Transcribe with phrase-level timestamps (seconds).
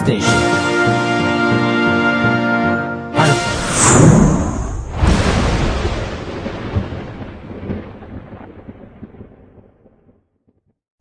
[0.00, 0.34] ステーション
[3.20, 4.50] アルフ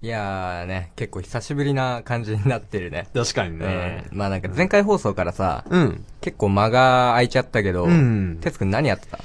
[0.01, 3.07] いやーね、結構久しぶりな感じになってるね。
[3.13, 4.07] 確かにね。
[4.11, 6.05] うんまあなんか前回放送からさ、うん。
[6.21, 9.19] 結構間が空いちゃったけど、うんてつくん何やってた？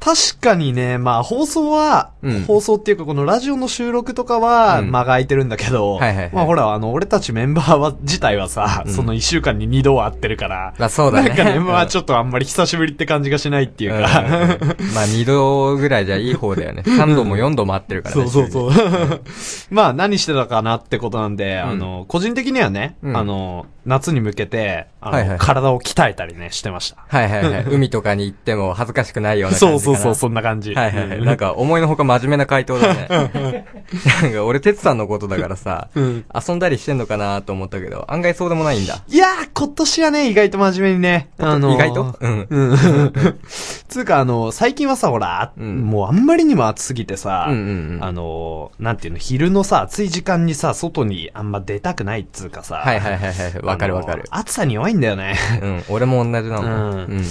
[0.00, 11.28] 確かにね、まあ放送は、うん放送っていうかこのラジオの収録とかはうん間が空いてるんだけど、はいはいはいまあほら、あの、俺たちメンバーは、自体はさ、うんその一週間に二度は会ってるから、まあそうだね。
[11.28, 16.82] なんかね、まあちょっとあんまり久しぶりって感じがしないっていうか、うんまあ二度ぐらいじゃいい方だよね。
[16.96, 18.22] 三度も四度も合ってるからね。
[18.26, 19.20] そうそうそう。
[19.70, 27.04] まあ何してたかなってことなんで、んあの、個人的にはね、うんあの、夏に向けて、あの、はいはい体を鍛えたりね、してました。
[27.08, 27.64] はいはいはい。
[27.70, 29.78] 海とかに行っても恥ずかしくないような感じかな。
[29.80, 30.74] そうそうそう、そんな感じ。
[30.74, 31.18] はいはいはい。
[31.18, 33.06] うんなんか思いのほか真面目な回答だね。
[34.22, 39.02] なんか俺、てつさんのことだからさ、うん遊んだりしてんのかなと思ったけど、案外そうでもないんだ。
[39.08, 42.16] いやー、今年はね、意外と真面目にね、あのー意外と？
[42.20, 42.46] うん。
[42.50, 42.76] うん。
[43.88, 53.32] つうか、あの、最近はさ、ほら、うんもうあんまりにも暑すぎてさ、うんうんうんあの、なんていうの、昼のさ、暑い時間にさ、外にあんま出たくないっつうかさ、はいはいはいはい。
[53.62, 54.40] わかるわかるあの。
[54.40, 55.36] 暑さに弱いんだよね。
[55.62, 55.84] うん。
[55.88, 56.90] 俺も同じなの。
[56.90, 57.24] うんうん。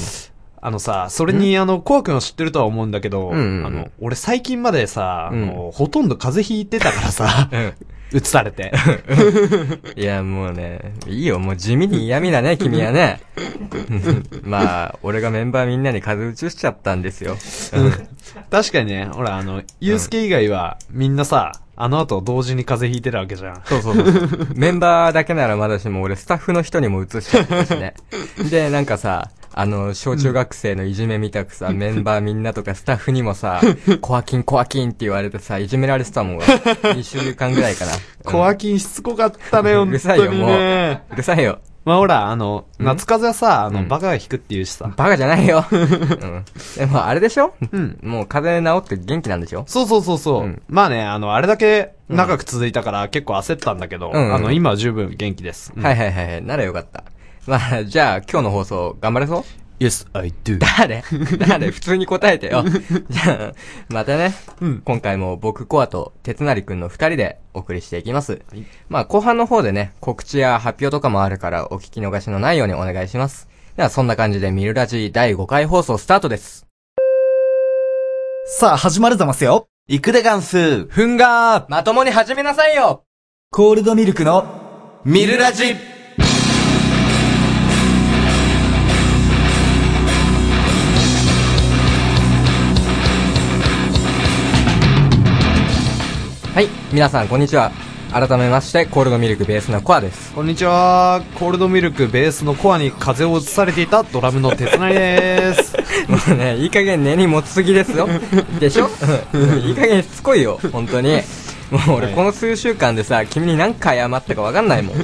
[0.61, 7.73] あのさ、それに、あの、コア君は知ってるとは思うんだけど、うんうんうんあの、俺最近までさ、あうんの、ほとんど風邪ひいてたからさ、うん。
[8.11, 8.73] 移されて。
[9.95, 13.21] いや、もうね、いいよ、もう地味に嫌味だね、君はね。
[14.43, 17.37] まあ、俺がメンバーみんなに風邪移しちゃったんですよ。
[18.49, 23.61] 確かにね、ほら、あの、ユうスケ以外は、みんなさ、あの後同時に風邪ひいてるわけじゃん。
[23.63, 24.47] そうそうそう。
[24.53, 27.93] メンバーだけならまだしも、俺スタッフの人にも移しちゃったしね。
[28.51, 33.61] で、なんかさ、あの、小中学生のいじめみたくさ、メンバーみんなとかスタッフにもさ、
[34.01, 36.43] コアキンコアキンって言われてさ、いじめられてたもんわ。
[36.43, 37.93] 2週間ぐらいかな。
[38.25, 41.03] コアキンしつこかったね、う本るさいよ、もね。
[41.11, 41.13] う。
[41.13, 41.59] うるさいよ。
[41.89, 44.85] まあほら、あの、夏風邪はさ、あの、うんバカが引くって言うしさ。
[44.95, 45.65] バカじゃないよ。
[45.71, 46.45] うん。
[46.77, 47.53] でも、あれでしょ？
[47.71, 47.97] うん。
[48.03, 49.63] もう風邪治って元気なんでしょ？
[49.67, 50.43] そうそうそうそう。
[50.43, 55.73] うんまあね、あの、あれだけ長く続いたから結構焦ったんだけど、うんうんあの、今は十分元気です。
[55.75, 56.41] はいはいはいはい。
[56.45, 57.03] ならよかった。
[57.47, 59.43] まあ、じゃあ、今日の放送、頑張れそう？
[59.79, 60.57] Yes, I do.
[60.59, 61.03] 誰？
[61.37, 61.71] 誰？
[61.71, 62.65] 普通に答えてよ。
[63.09, 63.53] じゃあ、
[63.87, 68.41] またね、うん今回も僕コアと鉄成くんの二人でお送りしていきます。
[68.51, 73.47] はいまあ、後半の方でね、告知や発表とかもあるからお聞き逃しのないようにお願いします。
[73.77, 76.65] では、そんな感じでミルラジ第5回放送スタートです。
[78.45, 79.67] さあ、始まるざますよ。
[79.87, 80.85] いくでガンス。
[80.87, 83.05] ふんがーまともに始めなさいよ
[83.51, 84.45] コールドミルクの
[85.05, 85.75] ミルラジ
[96.53, 97.71] はい、皆さんこんにちは。
[98.11, 100.33] 改めまして、コールドミルクベースのコアです。
[100.33, 101.21] こんにちは。
[101.35, 105.77] コールドミルクベースのコアに風を移されていたドラムの鉄成です。
[106.09, 108.09] もうね、いい加減根に持ちすぎですよ。
[108.59, 108.89] でしょ？
[109.33, 111.21] う んいい加減しつこいよ、本当に。
[111.69, 114.97] もう俺はいこの数週間でさ、君に何回謝ったかわかんないもん。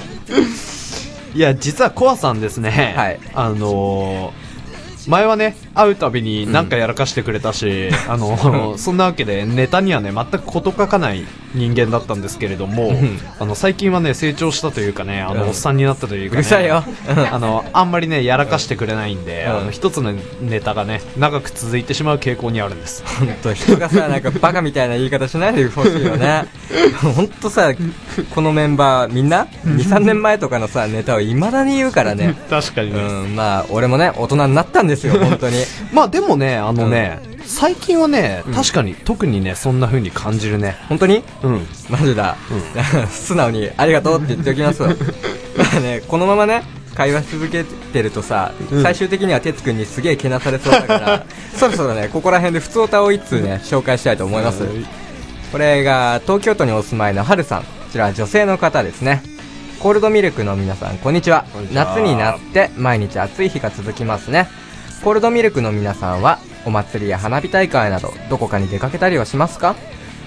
[1.35, 2.93] いや、実はコアさんですね。
[2.97, 4.44] はいあのー、
[5.07, 11.23] 前はね、会うたびに何かやらかしてくれたし、あの、 そんなわけでネタにはね、全く事書かない
[11.55, 16.83] 人間だったんですけれどもん、あの、最近はね、成長したというかね、あの、うんおっさんになったというか、ね、うるさいよ
[17.31, 23.03] あの、あんまりね、やらかしてくれないんで、うんあの、一つのネタがね、長く続いてしまう傾向にあるんです。
[23.19, 26.45] ほんと、人がさ、なんかバカみたいな言い方しないでほしいよね。
[27.15, 27.73] ほんとさ、
[28.33, 32.35] このメンバー、みんな ?2、3年前とかのさ、ネタを未だに言うからね。
[32.49, 33.27] 確かにう。
[33.27, 35.57] ん、まあ、俺もね、大人になったんですよ、本当に。
[35.93, 40.75] まあでもね、あのね、最近はね、うん確かに、特にね、そんな風に感じるね。
[40.89, 41.23] 本当に？
[41.43, 41.67] うん。
[41.89, 42.35] マジだ。
[43.09, 44.89] 素直にありがとうって言っておきますわ。
[45.57, 46.63] まあね、このままね、
[46.95, 51.25] 会話し続けてるとさ、うん最終的には哲くんにすげえけなされそうだから、
[51.57, 54.63] そろそろね、ここら辺で普通歌を一通ね、紹介したいと思います。
[55.51, 57.61] これが、東京都にお住まいのはるさん。
[57.61, 59.21] こちらは女性の方ですね。
[59.79, 60.97] コールドミルクの皆さん。
[60.97, 64.49] こんにちは夏になって毎日暑い日が続きますね。
[65.03, 69.75] コールドミルクの皆さんは、お祭りや花火大会など、どこかに出かけたりはしますか？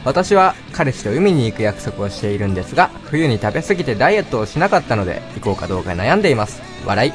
[0.05, 6.63] 私は彼氏と海に行く約束をしているんですが、冬に食べ過ぎてダイエットをしなかったので、行こうかどうか悩んでいます。
[6.87, 7.13] 笑い。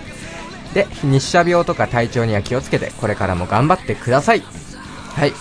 [0.73, 4.41] で、日射病とか体調には気をつけて、これからも頑張ってください。
[4.41, 5.33] はい。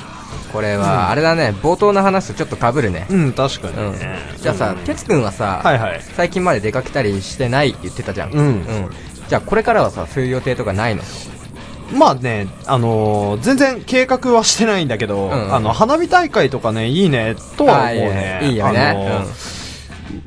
[0.53, 3.07] これは、あれだね、冒頭の話とちょっと被るね。
[3.11, 4.19] うん、確かうんにね。。
[4.37, 6.03] じゃあさ、哲くんはさ、はいはい。
[6.15, 8.33] 最近まで出かけたりしてないって言ってたじゃん。
[8.33, 8.65] うん
[9.29, 11.03] じゃあこれからはさ、そういう予定とかないの？
[11.93, 15.55] まあね、あのー全然計画はしてないんだけど、うんうん。
[15.55, 18.39] あの、花火大会とかね、いいね、とは思うね。
[18.43, 18.81] あいいよね。
[18.81, 19.63] あのー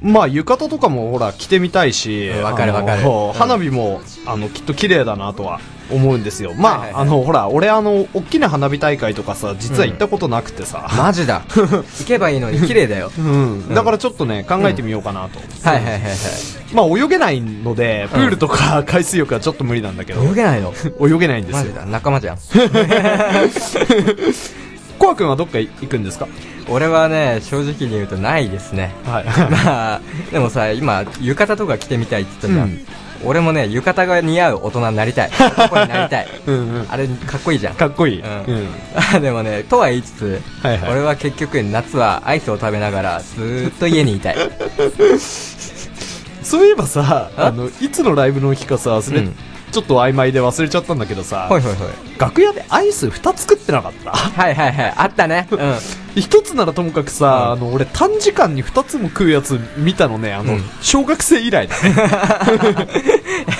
[0.01, 3.03] まあ浴衣とかもほら着てみたいしうんわかるわかる。
[3.33, 5.59] 花火もあのきっと綺麗だなとは
[5.91, 6.53] 思うんですよ。
[6.55, 7.01] まあ、はいはいはい。
[7.03, 11.43] あのほら俺あの大きな花火大会とかさ実は行ったことなくてさ、マジだ。
[11.51, 13.11] 行けばいいのに綺麗だよ。
[13.17, 13.73] うん。
[13.73, 15.39] だからちょっとね考えてみようかなと、
[15.69, 16.11] はいはいはいはい。
[16.73, 20.73] まあ泳げないのでプールとか 海水浴はちょっと無理なんだけど、泳げないの？
[21.01, 21.63] 泳げないんですよ。
[21.63, 21.85] マジだ。
[21.85, 22.37] 仲間じゃん。
[24.97, 26.27] コア君はどっか行くんですか？
[26.67, 28.91] 俺はね正直に言うとないですね。
[29.05, 29.25] はい。
[29.25, 32.85] まあでもさ今浴衣とか着てみたいって言ったじゃん、うん
[33.25, 35.29] 俺もね浴衣が似合う大人になりたい。
[35.29, 36.27] 男になりたい。
[36.45, 36.85] うんうん。
[36.89, 37.75] あれかっこいいじゃん。
[37.75, 38.67] かっこいい、うん。
[39.13, 40.91] あ でもねとは言いつつ、はいはい。
[40.91, 44.37] 俺は結局夏はアイスを食べながらずーっと家にいたい。
[46.43, 47.45] そういえばさあ？
[47.47, 49.35] あのいつのライブの日かさそれ、うん
[49.75, 51.87] ちょっと曖昧で忘れちゃったんだけどさ、ほいほいほい。
[52.17, 54.11] 楽屋でアイス2つ作ってなかった？
[54.11, 54.93] はいはいはい。
[54.95, 55.47] あったね。
[55.51, 55.75] うん。
[56.15, 57.51] 一つならともかくさ、うん。
[57.51, 60.63] あの俺短時間に2つも食うやつ見たのねあの、うん。
[60.81, 61.93] 小学生以来だね。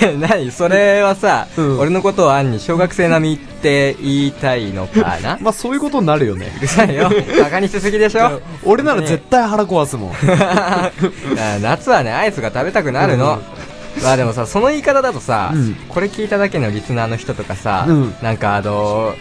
[0.00, 0.50] え何？
[0.50, 1.78] それはさ、うん。
[1.80, 5.36] 俺のことを暗に小学生並みって言いたいのかな？
[5.42, 6.50] まあそういうことになるよね。
[6.56, 7.10] うるさいよ。
[7.42, 8.40] バカにしすぎでしょ。
[8.64, 10.90] 俺なら絶対腹壊すもん、あ
[11.60, 13.38] 夏はねアイスが食べたくなるの、
[14.02, 15.74] まあでもさその言い方だとさ、うん。
[15.88, 18.14] これ聞いただけのリスナーの人とかさ、うん。
[18.22, 19.14] なんかあの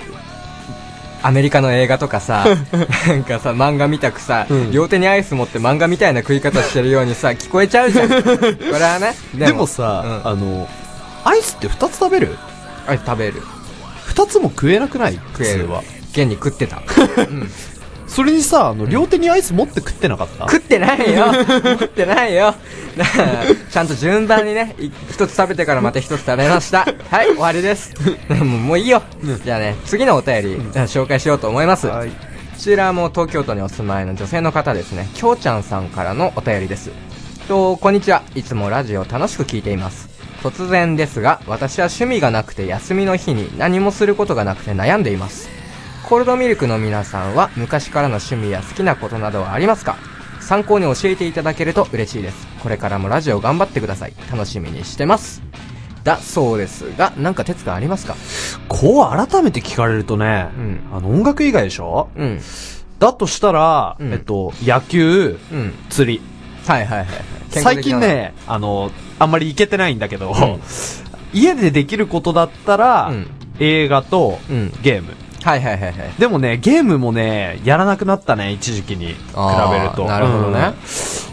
[1.24, 2.46] アメリカの映画とかさ
[3.08, 4.72] なんかさ漫画見たくさ、うん。
[4.72, 8.10] 両手にアイス持って漫画みたいな食い方してるようにさ聞こえちゃうじゃん。
[8.12, 9.16] これはね。
[9.34, 10.32] でもさ、うん。
[10.32, 10.70] あの
[11.24, 12.38] アイスって2つ食べる？
[12.88, 13.42] アイス食べる。
[14.14, 15.14] 2つも食えなくない？
[15.34, 15.60] 食える。
[15.62, 16.78] 普通は現に食ってた、
[17.18, 17.52] うん
[18.08, 21.26] それにさあの両手にアイス持って食ってなかった、食ってないよ。
[21.80, 22.54] 持ってないよ。
[22.98, 26.86] だからちゃんと順番にねい一つ食べてからまた一つ食べました。
[27.10, 27.94] はい終わりです。
[28.30, 29.02] もうもういいよ、
[29.44, 32.10] じゃあね次のお便り、紹介しようと思います、はい。
[32.10, 32.16] こ
[32.58, 35.10] ちらも東京都にお住まいの女性の方ですね。
[35.14, 36.92] きょうちゃんさんからのお便りです。
[37.48, 38.24] とこんにちは。
[38.34, 40.16] いつもラジオ楽しく聞いています。
[40.46, 45.50] 突然ですが私は趣味がなくて休みの日に何もすることがなくて悩んでいます
[46.06, 49.98] コールドミルクの皆さんは昔からの趣味や好きなことなどはありますか？
[50.40, 52.46] 参考に教えていただけると嬉しいです。
[52.62, 54.14] これからもラジオ頑張ってください。
[54.32, 55.42] 楽しみにしてます。
[56.04, 58.16] だそうですがなんか哲がありますか？
[58.68, 60.80] こう改めて聞かれるとね、うん。
[60.94, 62.10] あの音楽以外でしょ？
[62.16, 62.40] うん。
[63.00, 64.14] だとしたら、うん。
[64.14, 65.74] えっと、野球、うん。
[65.90, 66.22] 釣り。
[66.68, 67.18] はいはいはいはい。
[67.50, 70.62] 最近ね、あの、あんまり行けてないんだけど、ん。
[71.34, 73.28] 家でできることだったら、うん。
[73.60, 74.72] 映画とうん。
[74.84, 75.16] ゲーム。
[75.46, 75.94] はいはいはいはい。
[76.18, 80.06] でもね、ゲームもね、やらなくなったね、一時期に比べると。
[80.06, 80.74] なるほどね。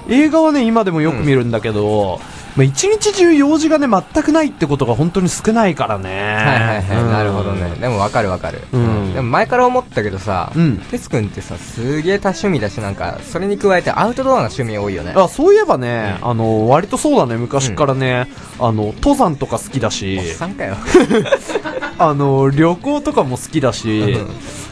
[0.07, 0.13] うん。
[0.13, 2.21] 映画はね、今でもよく見るんだけど、
[2.57, 6.35] まあ一日中用事がね、全くないってことが本当に少ないからね。
[6.35, 7.13] はいはいはい、うん。
[7.13, 7.71] なるほどね。
[7.81, 9.15] でもわかるわかる、うん。
[9.15, 10.77] でも前から思ったけどさ、うん。
[10.91, 15.15] テス君ってさすげえ多趣味だしなんかそれに加えてアウトドアな趣味多いよね。
[15.17, 18.29] あそういえばね、あの割とそうだね昔からね、
[18.59, 20.19] あの登山とか好きだし。
[20.19, 20.77] おっさんかよ。
[21.99, 24.31] あの旅行とかも好きだし、うん。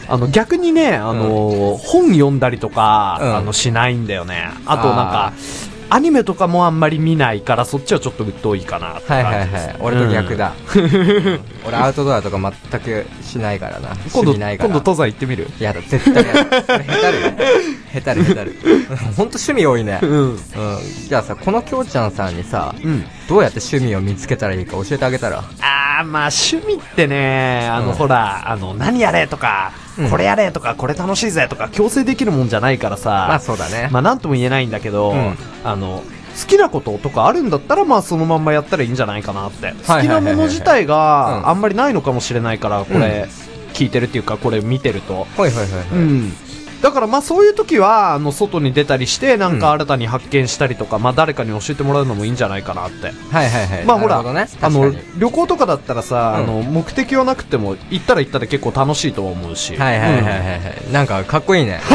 [0.08, 3.36] あの逆にねあの、本読んだりとか、うん。
[3.36, 4.50] あのしないんだよね。
[4.66, 5.32] あとなんかあ
[5.92, 11.40] アニメとかもあんまり見ないからそっちはちょっと疎いかなってはい感じですはいはい俺と逆だ、うん。
[11.66, 13.88] 俺アウトドアとか全くしないからな。
[13.88, 14.68] 今度趣味ないから。
[14.70, 15.48] 今度登山行ってみる？
[15.58, 17.32] やだ絶対やだそれ下手るよ。
[17.92, 18.58] 下手る下手る
[18.96, 19.98] 本当趣味多いね。
[20.02, 20.10] うん。
[20.10, 20.38] うん。
[21.08, 23.04] じゃあさこのきょうちゃんさんにさうん。
[23.28, 25.38] どうやって趣味を見つけたらいいか教えてあげたら？
[25.60, 27.92] あーまあ趣味ってねあの、うん。
[27.94, 33.10] ほらあの何やれとか、うんこれやれとかこれ楽しいぜとか強制できるもんじゃないからさ。
[33.28, 33.88] まあそうだね。
[33.90, 35.36] まあなんとも言えないんだけど、うん。
[35.64, 36.02] あの
[36.40, 39.66] 好きなこととかあるんだったらまあそのまんまやったらいいんじゃないかなって。
[39.66, 40.88] はい好きなもの自体うん。
[40.88, 43.28] があんまりないのかもしれないからこれ
[43.74, 45.26] 聞いてるっていうかこれ見てると。
[45.36, 46.32] ほいほいほいほい、うん
[46.82, 53.08] だからまあそういう時はあの外に出たりしてなんか新たに発見したりとか、まあ誰かに教えてもらうのもいいんじゃないかなって。
[53.30, 53.84] はいはいはい。
[53.84, 54.46] まあほら、ね。
[54.60, 56.44] あの旅行とかだったらさ、うん。
[56.44, 59.76] あの目的はなくても行ったら行ったで結構楽しいとは思うし。
[59.76, 60.54] はいはいはいはいは
[60.88, 61.80] い、なんかかっこいいね。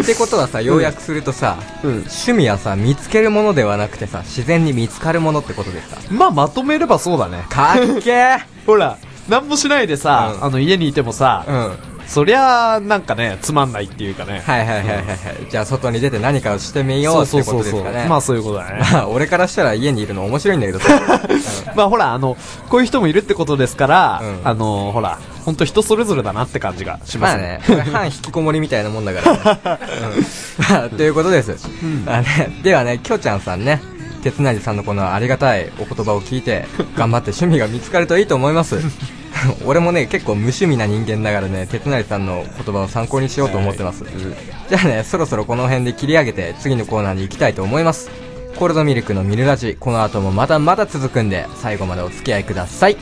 [0.00, 1.90] ってことはさ要約するとさ、うん。
[1.90, 1.96] うん。
[1.98, 5.98] 趣味はさ見つけるものではなくてさ自然に見つかるものってことでさ。
[6.10, 7.44] まあまとめればそうだね。
[7.50, 8.38] かっけー。
[8.66, 8.96] ほら
[9.28, 10.44] 何もしないでさ、うん。
[10.44, 14.40] あの家にいてもさ、うんそりゃあなんかねつまんないっていうかね。
[14.40, 15.16] はいはいはいはいはい。
[15.48, 18.06] じゃあ外に出て何かをしてみようってことですかね。
[18.06, 18.80] まあそういうことだね。
[18.92, 21.00] まあ俺からしたら家にいるの面白いんだけどさ、
[21.74, 22.36] まあほらあの
[22.68, 24.40] こういう人もいるってことですから、うん。
[24.44, 29.80] あのほら本当人それぞれだなって感じがしますまあね、俺半引きこもりみたいなもんだから、ね。
[30.04, 30.76] うん。
[30.76, 31.56] ま あということです。
[32.06, 33.80] あね、ではね、きょうちゃんさんね、
[34.22, 38.78] 鉄成さんのこのありがたいお言葉を聞いて、 頑張って趣味が見つかるといいと思います。
[39.66, 44.04] 俺もね、結構無趣味な人間だからね、鉄成さんの言葉を参考にしようと思ってます。
[44.68, 48.10] じゃあね、そろそろこの辺で切り上げて、次のコーナーに行きたいと思います。
[48.56, 52.96] コールドミルクのミルラジ、この後もまだまだ続くんで、最後までお付き合いください。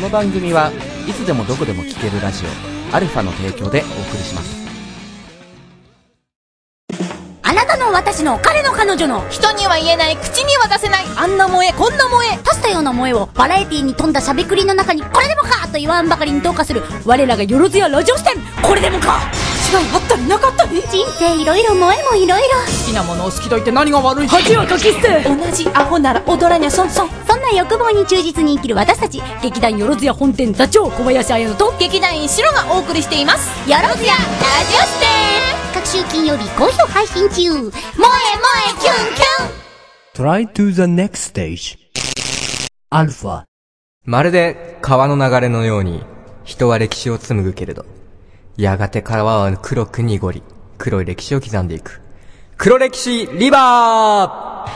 [0.00, 0.72] この番組は
[1.06, 2.44] いつでもどこでも聴けるラジ
[2.92, 4.69] オアルファの提供でお送りしますあ
[7.60, 9.22] なたの私の彼の彼女の。
[9.28, 11.04] 人には言えない口には出せない。
[11.16, 12.38] あんな萌えこんな萌え。
[12.48, 16.82] 足したような萌えをバラエティに富んだしゃべくりの中にこれでもかと言わんばかりに投下する。
[17.04, 19.20] 我らがよろずやラジオ視点これでもか。
[19.70, 20.82] 違いあったりなかったり。
[20.82, 22.48] 人生いろいろ萌えもいろいろ。
[22.60, 24.28] 好きなものを好きと言って何が悪い。
[24.28, 25.22] 恥はかき捨て。
[25.22, 29.22] 同じアホなら踊らにゃそんそんそんな欲望に忠実に生きる私たち。
[29.42, 33.48] 劇団よろずや本店座長小林彩乃と劇団員白がお送りしています。
[33.70, 34.18] よろずやラ
[34.68, 35.39] ジオ視点
[35.80, 37.80] 各週金曜日好評配信中萌え萌
[38.68, 41.78] えキュンキュン Try to the next stage.
[42.90, 43.44] Alpha.
[44.04, 46.02] まるで川の流れのように
[46.44, 47.86] 人は歴史を紡ぐけれど、
[48.58, 50.42] やがて川は黒く濁り、
[50.76, 52.02] 黒い歴史を刻んでいく。
[52.58, 54.70] 黒歴史リバー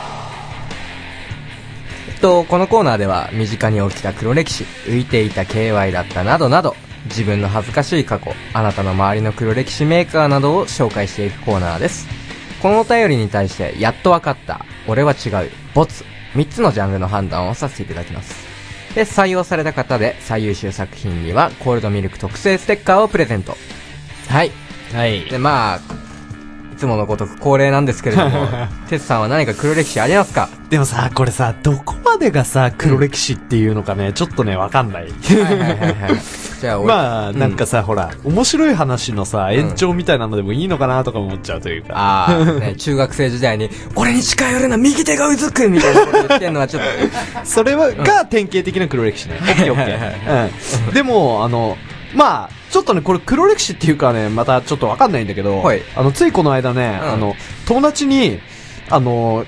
[2.14, 6.74] えっと、このコーナーでは身近に起きた黒歴史、浮いていた KY だったなどなど、
[7.06, 12.06] 自分の恥ずかしい過去、あなたの周りの黒歴史メーカーなどを紹介していくコーナーです。
[12.62, 18.34] このお便りに対して、やっとわかった、俺は違う、ボツ、3つのジャンルの判断をさせていただきます。
[18.94, 23.56] で、採用された方で最優秀作品には、コールドミルク特製ステッカーをプレゼント。
[24.28, 24.50] はい。
[24.92, 25.24] はい。
[25.26, 26.03] で、まあ、
[26.74, 28.48] いつものごとく恒例なんですけれども、
[28.90, 30.48] テツさんは何か黒歴史ありますか？
[30.70, 35.04] でもさ、これさ、どこまでがさ、黒歴史っていうのかね、ちょっとね、わかんない。
[35.04, 35.94] はいはいはいはい。
[36.60, 41.92] じゃあ、俺まあ、なんかさ、ほら、面白い話のさ、延長みたいなのでもいいのかなとか思っちゃうというか。
[41.94, 46.88] ああ、ね、中学生時代に、俺に近寄るな、右手がうずくみたいなこと言ってんのはちょっと、
[47.46, 49.38] それは、が典型的な黒歴史ね。
[49.40, 50.48] オッケーオッケー。
[50.88, 50.94] うん。
[50.94, 51.76] でも、あの、
[52.14, 57.36] まあ、ちょっとね、これ黒歴史っていうかね、またちょっとわかんないんだけど、はいあの、ついこの間ね、うんあの、
[57.68, 58.40] 友達に、
[58.90, 59.46] あの、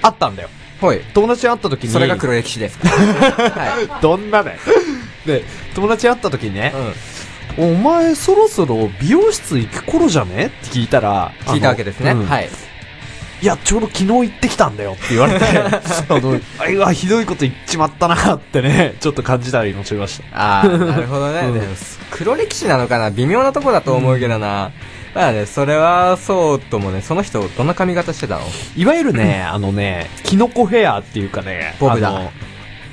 [0.00, 0.48] 会ったんだよ。
[0.80, 1.00] ほい。
[1.12, 2.78] 友達に会った時に、それが黒歴史です。
[2.86, 4.00] はい。
[4.00, 4.60] どんなだよ。
[5.26, 5.42] で、
[5.74, 6.72] 友達に会った時にね、
[7.58, 7.72] うん。
[7.72, 10.46] お前そろそろ美容室行く頃じゃね？
[10.46, 12.10] って聞いたら、聞いたわけですね。
[12.10, 12.48] あのうんはい。
[13.42, 15.44] いや、ちょうど昨日行ってきたんだよって言われて、
[16.08, 20.58] あの、あいわ、ひどいこと言っちまったなってね、ちょっと感じたりもしました。
[20.58, 21.40] ああ、なるほどね。
[21.40, 21.76] うん
[22.10, 24.70] 黒歴史なのかな微妙なとこだと思うけどな。
[25.14, 28.42] まあね、それはそうともね、その人どんな髪型してたの？
[28.76, 32.30] いわゆるね、あのね、キノコヘアっていうかね、ボブだ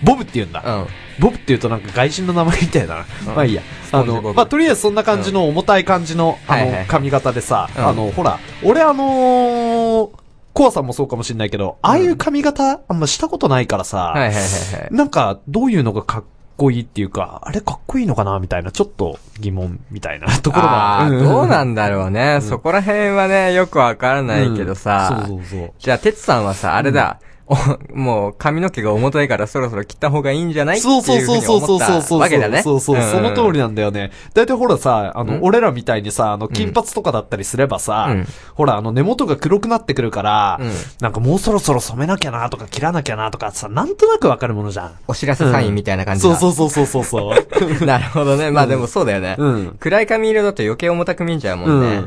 [0.03, 0.63] ボブって言うんだ。
[0.65, 0.88] うん。
[1.19, 3.05] ボブって言うとなんか外人の名前みたいだな。
[3.27, 3.62] うんまあいいや。
[3.91, 10.09] あの、まあとりあえずそんな感じの重たい感じの、あはいはいの、髪型でさ、うんあの、ほら、俺あのー、
[10.53, 14.93] コアさんもそうかもしんないけど、ああいう髪型あんましたことないからさ、はいはいはいはい。
[14.95, 16.24] なんか、どういうのがかっ
[16.57, 20.69] こいいっていうか、あれかっこいいのかなみたいな、ちょっと疑問みたいな ところが。
[20.69, 22.39] ああ、んどうなんだろうね。
[22.41, 25.24] そこら辺はね、よくわからないけどさ。
[25.24, 25.72] うんそうそうそう。
[25.79, 27.19] じゃあ、てつさんはさ、あれだ。
[27.19, 27.32] お
[27.93, 30.79] もう、髪の毛が重たいからそろそろ切った方がいいんじゃない？
[30.79, 32.19] そうそうそうそうそうそうそう。
[32.19, 32.62] わけだね。
[32.63, 34.12] そうそう、その通りなんだよね。
[34.33, 38.15] だいたいほらさ、あの、俺らみたいにさ、あの、金髪とかだったりすればさ、
[38.55, 40.59] ほら、あの、根元が黒くなってくるから、
[41.01, 44.91] なんかもうそろそろ染めなきゃなとか切らなきゃなとかさ、なんとなくわかるものじゃん。
[45.07, 46.21] お知らせサインみたいな感じ。
[46.21, 47.33] そうそうそうそうそ
[47.81, 47.85] う。
[47.85, 48.51] なるほどね。
[48.51, 49.35] まあでもそうだよね。
[49.79, 52.03] 暗い髪色だと余計重たく見えちゃうもんね。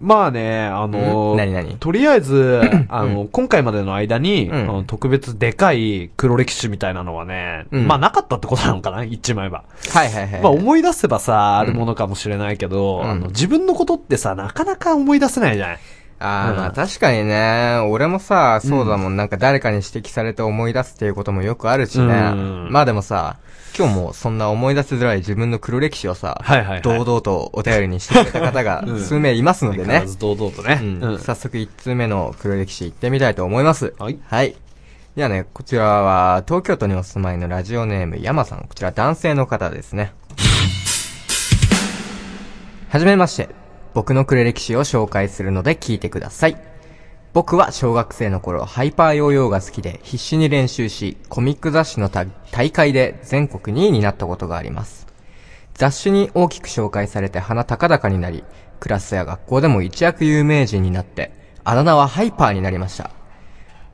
[0.00, 1.36] まあね、あのうん？
[1.36, 7.86] 何々とりあえず、 あの、今回までの間に、の特別でかい黒歴史みたいなのはね、うん。
[7.86, 9.04] まあなかったってことなのかな？
[9.04, 9.64] 言っちまえば。
[9.92, 10.40] はいはいはい。
[10.42, 13.10] まあ思い出せばさ、あるものかもしれないけど、うん。
[13.10, 15.78] あの、自分のことってさ、なかなか思い出せないじゃない？
[16.22, 22.04] ああ、うんまあ確かにね、俺もさ、そうだもん、なんか誰かに指摘されて思い出すっていうこともよくあるしね。
[22.04, 22.68] うん。
[22.70, 23.36] まあでもさ、
[23.76, 30.12] 今日もそんな思い出しづらい自分の黒歴史をさ、はいはいはい堂々とお便りにしてくれた方が うん数名いますのでね必。
[30.12, 30.80] ず堂々とね。
[31.18, 33.94] 早速1通目の黒歴史行ってみたいと思います。
[33.98, 34.54] はいはい。
[35.16, 38.60] ではね、こちらは東京都にお住まいのラジオネーム山さん。
[38.60, 40.12] こちら男性の方ですね。
[42.88, 43.48] はじめまして。
[43.92, 46.69] 僕の黒歴史を紹介するので聞いてください。
[47.32, 55.06] 僕は小学生の頃、ハイパーヨーヨーが好きで必死に練習し、コミック雑誌の大会で全国2位になったことがあります。
[55.74, 58.42] 雑誌に大きく紹介されて鼻高々になり、
[58.80, 61.30] クラスや学校でも一躍有名人になって、
[61.62, 63.12] あだ名はハイパーになりました。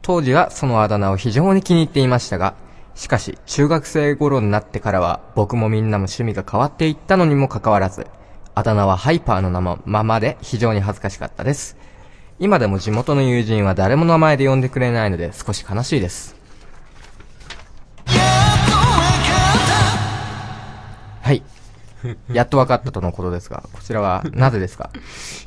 [0.00, 2.54] 当時はそのあだ名を非常に気に入っていましたが、
[2.94, 8.06] しかし中学生頃になってからは僕もみんなも趣味が変わっていったのにもかかわらず、
[8.54, 11.76] あだ名はハイパーの名まままで非常に恥ずかしかったです。
[12.38, 16.35] 今でも地元の友人は誰も名前で呼んでくれないので少し悲しいです。
[22.32, 24.90] やっと分かったとのことですが、こちらは なぜですか？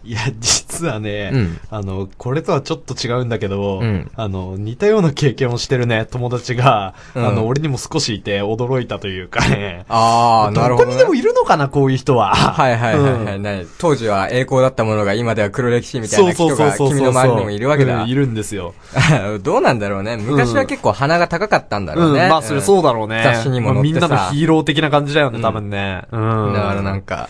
[0.04, 9.86] いや、実はね、うんあの、これとはちょっと違うんだけど、うんあの、似たような経験をしてるね、友達が、うんあの、俺にも少しいて驚いたというかね。
[9.90, 10.92] あー、なるほど、ね。
[10.92, 12.34] どこにでもいるのかな、こういう人は。
[12.34, 18.04] はいはいはいはい、うんね当時は栄光だったものが今では黒歴史みたいな人が君の周りにもいるわけだ。
[18.04, 18.74] うんいるんですよ。
[19.44, 20.18] どうなんだろうね。
[20.18, 22.24] 昔は結構鼻が高かったんだろうね。
[22.24, 23.22] うん、まあ、それそうだろうね。
[23.24, 26.04] 雑誌にも載ってさまあみんなのヒーロー的な感じだよね、多分ね。
[26.12, 26.49] うん。
[26.54, 27.30] だからなんか、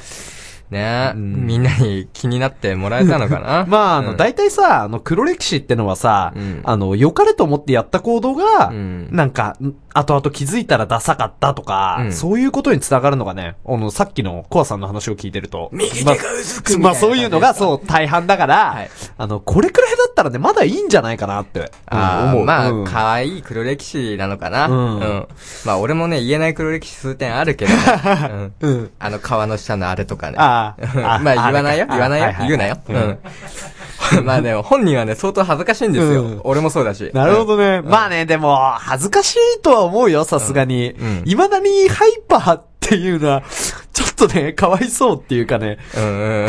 [0.72, 1.48] ね、うん。
[1.48, 3.66] みんなに気になってもらえたのかな？
[3.70, 4.18] まあ、あの、うん。
[4.18, 6.62] 大体さ、あの、黒歴史ってのはさ、うん。
[6.64, 9.08] あの、良かれと思ってやった行動が、うん。
[9.12, 12.14] なんか、ん後々気づいたらダサかったとか、うん。
[12.14, 18.90] そういうことにつながるのがね、あの、さっきのコアさんの話を聞いてると、右手まあが薄くみたいなまあ、そういうのが、そう、大半だから、はい。
[19.18, 22.46] あの、これくらいだったらね、まだいいんじゃないかなって、思う。
[22.46, 22.86] まあ、うん。
[22.86, 24.68] 可愛い黒歴史なのかな？
[24.68, 25.28] うん。
[25.66, 27.72] まあ、俺もね、言えない黒歴史数点あるけど、
[28.62, 28.70] うん。
[28.70, 28.92] うん。
[29.00, 30.38] あの、川の下のあれとかね。
[30.38, 30.76] ああ
[31.16, 31.86] あまあ、言わないよ。
[31.90, 32.34] あ言わないよはい。
[32.36, 32.78] はい言うなよ。
[32.88, 33.18] ううんん。
[34.26, 36.22] まあでも、本人はね、相当恥ずかしいんですよ。
[36.24, 37.12] うん俺もそうだし。
[37.14, 37.82] なるほどね。
[37.82, 41.24] まあね、でも、恥ずかしいとは思うよ、さすがにうん。
[41.26, 45.78] 未だにハイパーっていうのは、ちょっとね、かわいそうっていうかね。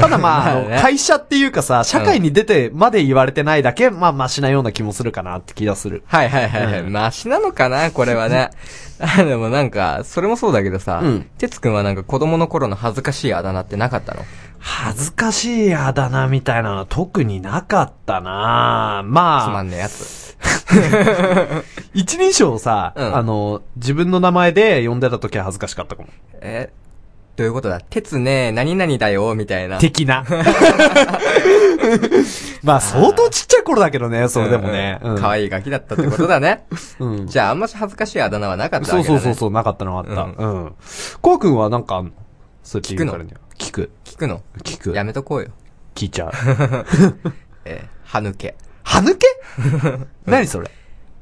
[0.01, 6.03] ただまあ、 あのね会社っていうかさ、社会に出てまで言われてないだけ、まあ、マシなような気もするかなって気がする。
[6.07, 6.83] はいはいはいはい。
[6.83, 8.51] マシなのかなこれはね。
[9.01, 14.25] あでもなんか、それもそうだけどさうん、てつくんはなんか子供の頃の恥ずかしいあだ名ってなかったの？
[14.59, 19.49] 恥ずかしいあだ名みたいなのは特になかったなまあ。
[19.49, 20.37] つまんねえやつ。
[21.95, 26.09] 一人称をさ、うんあの、自分の名前で呼んでた時は恥ずかしかったかも。
[26.41, 26.71] え、
[27.41, 27.81] どういうことだ？
[27.81, 29.79] てつね、何々だよ、みたいな。
[29.79, 30.27] 的な。
[32.63, 34.99] まあ、相当ちっちゃい頃だけどね、それでもね。
[35.03, 36.67] うん可愛いガキだったってことだね。
[37.01, 37.27] うん。
[37.27, 39.21] じゃあ、あんまし恥ずかしいあだ名はなかったそうわけだ、ね。
[39.21, 40.13] そうそうそう、なかったのあった。
[40.37, 40.75] うん。
[41.23, 42.05] コア君はなんか
[42.63, 43.39] そうやって言うからには。
[43.57, 43.91] 聞く。
[44.05, 44.43] 聞くの？
[44.63, 44.93] 聞く。
[44.95, 45.49] やめとこうよ。
[45.95, 46.33] 聞いちゃう。
[47.65, 48.55] えー、歯抜け。
[48.83, 49.27] 歯抜け？
[50.27, 50.71] 何それ？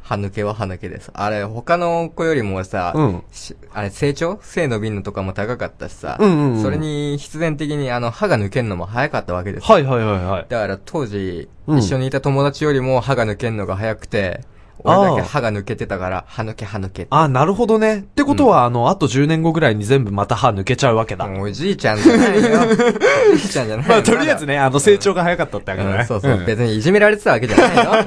[0.09, 1.11] 歯抜けは歯抜けです。
[1.12, 4.38] あれ、他の子よりもさ、うんしあれ、成長？
[4.40, 9.71] 背伸びんのとかも高かったしさ、うんうんうんそれに必然的にあの、歯が抜けんのも早かったわけです。
[9.71, 10.47] はいはいはいはい。
[10.49, 14.40] だから当時、うん一緒にいた友達よりも歯が抜けんのが早くて、
[14.84, 17.08] 俺だけ歯が抜けてたから、歯抜け歯抜けって。
[17.10, 17.98] あ、なるほどね。
[17.98, 21.26] ってことは、あの、あと10年後ぐらいに全部また歯抜けちゃうわけだ。
[21.26, 22.60] もうおじいちゃんじゃないよ。
[23.32, 25.96] おじいちゃんじゃないまあ、とりあえずね、あの、成長が早かったってわけだね。
[25.98, 27.82] うんそうそう、ん別にいじめられてたわけじゃないよ。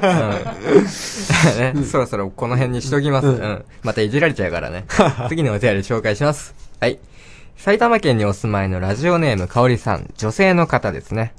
[0.74, 0.82] うん
[1.58, 3.26] ね、そろそろこの辺にしときます。
[3.26, 3.64] うん。
[3.82, 4.84] またいじられちゃうからね。
[5.28, 6.54] 次のお便り紹介します。
[6.80, 6.98] はい。
[7.56, 11.34] 埼玉県にお住まいのラジオネームかおりさん、女性の方ですね。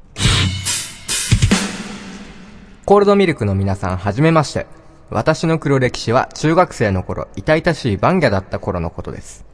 [2.85, 4.67] コールドミルクの皆さん、はじめまして。
[5.09, 9.45] 私の黒歴史は中学生の頃、痛々しいバンギャだった頃のことです。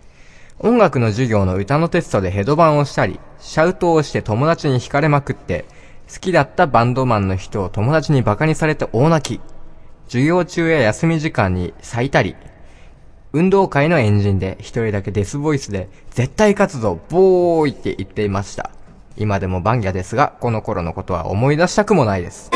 [0.59, 5.65] 音楽の授業の歌のテストでヘドバンをしたり、シャウトをして友達に惹かれまくって、
[6.12, 9.41] 好きだったバンドマンの人を友達にバカにされて大泣き。
[10.07, 12.35] 授業中や休み時間に咲いたり、
[13.31, 18.71] 運動会のエンジンで一人だけデスボイスで絶対活動ボーイって言っていました。
[19.17, 22.49] 今でもバンギャですが、この頃のことは思い出したくもないです。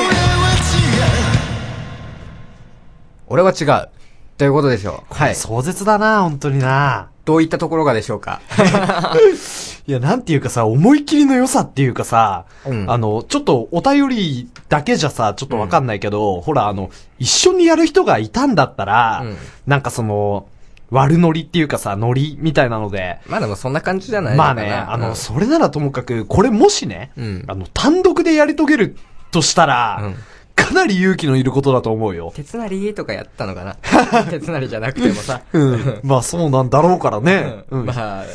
[3.33, 3.89] 俺は違う。
[4.37, 5.13] ということでしょう。
[5.13, 5.35] はい。
[5.35, 7.09] 壮絶だな、本当にな。
[7.25, 8.41] どういったところがでしょうか。
[9.87, 12.91] いや、なんていうかさ、思い切りの良さっていうかさ、うん。
[12.91, 19.37] あの、ちょっとお便りだけじゃさ、ちょっとわかんないけど、ほら、あの、一緒にやる人がいたんだったら、うん。
[19.65, 20.45] なんかその、
[20.91, 27.45] 悪ノリっていうかさ、ノリみたいなので、まあでもそんな感じじゃないまあね、あの、それならともかく、これもしね、うん。
[27.47, 28.97] あの、単独でやり遂げる
[29.31, 30.15] としたら、うん
[30.55, 32.31] かなり勇気のいることだと思うよ。
[32.35, 33.75] 鉄なりとかやったのかな？
[34.29, 35.41] 鉄なりじゃなくてもさ。
[35.51, 35.99] うん。
[36.03, 37.63] まあそうなんだろうからね。
[37.69, 37.85] うん。
[37.85, 38.25] まあ、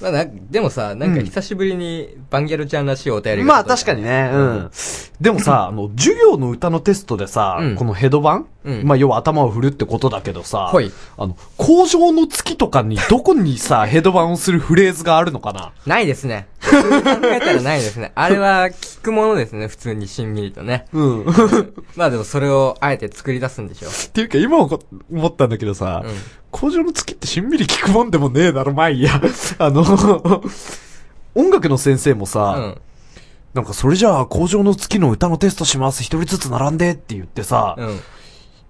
[0.00, 4.70] まあな、でもさ、なんか久しぶりにバンギャルちゃんらしいお便りがまあ確かにね、うん。
[5.20, 15.72] でもさ、あの、授業の歌のテストでさ、うんこのヘドバン、うんまあ要は頭を振るってことだけどさ、はいあの、工場の月とかにどこにさ、 ヘドバンをするフレーズがあるのかな？
[15.86, 16.48] ないですね。
[16.60, 16.76] 考
[17.24, 18.12] えたらないですね。
[18.16, 20.86] あれは聞くものですね、普通にしんみりとね。
[20.92, 21.20] うん。
[21.22, 21.24] っ
[21.94, 24.78] まあでもそれをあえて作り出すんでしょていうか今思
[25.12, 26.14] 思ったんだけどさ、うん
[26.56, 29.20] 工場の月ってしんみり聞くもんでもねえだろ、まあいいや。
[29.58, 29.82] あの、
[31.34, 32.80] 音楽の先生もさ、うん。
[33.52, 38.00] なんかそれじゃあ工場の月の歌のテストします、一人ずつ並んでって言ってさ、うん。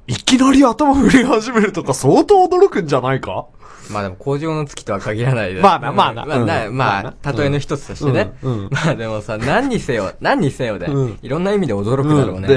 [0.09, 3.47] いきなり頭振り始めるとか相当驚くんじゃないか？
[3.89, 5.63] まあでも、工場の月とは限らないです。
[5.63, 8.33] まあなまあなまあ、なうんままあ、例えの一つとしてね。
[8.43, 12.49] まあでもさ、何にせよ、何にせよでうん、いろんな意味で驚くだろうね。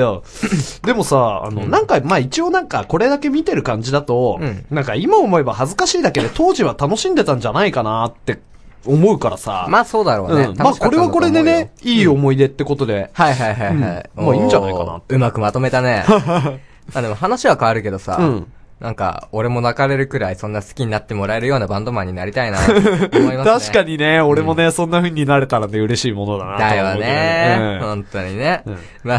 [0.84, 8.40] でもさ、あの、なんか、まあ一応なんか、これだけ見てる感じだと、うんなんか今思えば恥ずかしいだけで当時は楽しんでたんじゃないかなって
[8.88, 9.68] 思うからさ。
[9.70, 10.46] まあそうだろうね。
[10.46, 10.58] うん。
[10.58, 13.12] まあこれはこれでね、いい思い出ってことで。
[13.14, 14.10] はいはいはいはい。
[14.18, 16.06] うんまあいいんじゃないかなうまくまとめたね。
[16.94, 23.44] あでも話は変わるけどさ、うんなんか、俺も泣かれるくらいそんな好きになってもらえるようなバンドマンになりたいな、と思いますね。
[23.44, 28.64] 確かにね、俺もね、そんな風になれたらね、嬉しいものだなだよね、うん本当にね。
[28.66, 29.16] うんま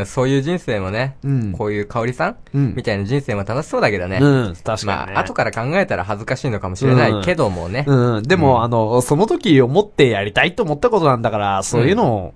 [0.00, 4.18] あ、 そういう人生もね、うんこういう香りさん、うんみたいな人生も楽しそうだけどね。
[4.20, 5.12] うん、確かにね。
[5.14, 7.84] まあ、後から考えたら恥ずかしいのかもしれないけどもね。
[7.86, 8.22] うん。
[8.24, 12.34] でも、あの、その時思ってやりたいと思ったことなんだから、そういうのを、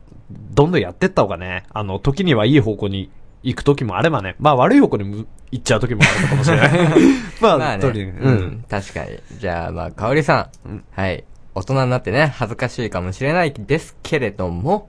[0.53, 3.11] どんどんやってった方がね、あの、時にはいい方向に
[3.43, 6.71] 行く時もあればね、まあ悪い方向にむ行っちゃう時もあるのかもしれない。
[7.41, 9.19] まあ、まあね、とにかくうんん、確かに。
[9.39, 11.25] じゃあ、まあ、かおりさん、はい。
[11.55, 14.89] 大人になってね、恥ずかしいかもしれないですけれども、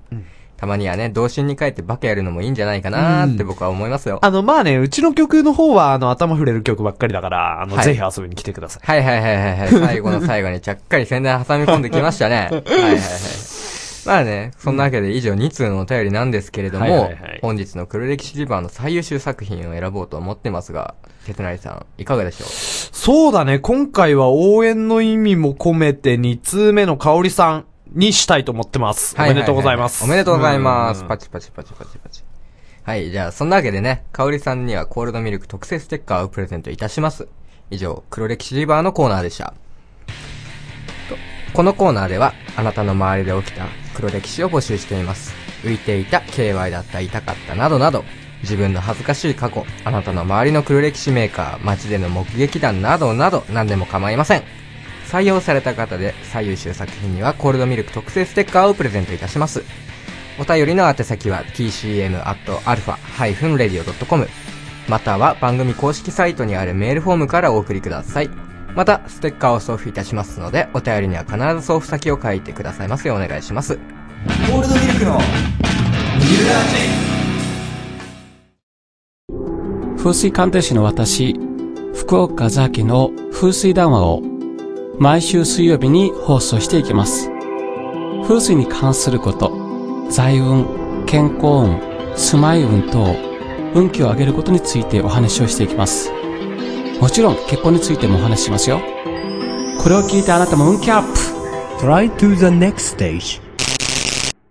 [0.57, 4.19] たまにはね、童心に帰ってバカやるのもいいんじゃないかなーって僕は思いますよ。
[4.21, 8.85] あの、まあね、うちの曲の方は、あの、頭触れる曲ばっかりだから、あの、はいぜひ遊びに来てください。
[8.85, 9.69] はいはいはいはいはい。
[9.69, 12.35] 最後の最後にちゃっかり宣伝挟み込んできましたね。
[12.45, 13.60] はいはいはい。
[14.05, 22.47] まあね、そんなわけで以上2通のお便りなんですけれども、はいはいはい本日の黒歴史リバーの最優秀作品を選ぼうと思ってますが、鉄成さん、いかがでしょう？
[22.47, 29.15] そうだね、今回は応援の意味も込めて、2通目の香りさんにしたいと思ってます。
[29.17, 30.03] おめでとうございます。
[30.03, 31.01] おめでとうございます。
[31.01, 32.23] うんパチパチパチパチパチ。
[32.83, 37.27] はい、じゃあ、そんなわけでね、かおりさんにはコールドミルク特製ステッカーをプレゼントいたします。
[37.69, 39.53] 以上、黒歴史リバーのコーナーでした。
[41.09, 41.15] と
[41.53, 45.33] このコーナーでは、あなたの周りで起きた黒歴史を募集しています。
[45.63, 48.03] 浮いていた、KY だった、痛かった、などなど、
[48.41, 54.43] 自分の恥ずかしい過去、あなたの周りの黒歴史メーカー、街での目撃談などなど、何でも構いません。
[55.11, 59.61] 採用された方で最優秀作品にはコールドミルク特製ステッカーをプレゼントいたします。
[60.39, 64.29] お便りの宛先は tcm.alpha-radio.com
[64.87, 68.29] または番組公式サイトにあるメールフォームからお送りください。
[68.75, 73.77] また、ステッカーを送付いたしますので、お便りには必ず送付先を書いてくださいますようお願いします。
[73.77, 75.19] コールドミルクの
[79.97, 81.35] 風水鑑定士の私、
[81.93, 84.21] 福岡ザキの風水談話を
[84.97, 87.29] 毎週水曜日に放送していきます。
[88.23, 89.51] 風水に関すること、
[90.09, 91.81] 財運、健康運、
[92.15, 93.15] 住まい運等、
[93.73, 96.11] 運気を上げることについてお話をしていきます。
[97.01, 98.79] もちろん結婚についてもお話ししますよ。
[99.81, 101.17] これを聞いてあなたも運気アップ
[101.83, 103.41] Try to the next stage.